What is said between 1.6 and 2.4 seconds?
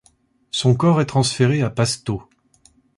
à Pasto.